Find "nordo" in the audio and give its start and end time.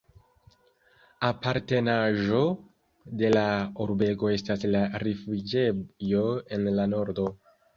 6.97-7.29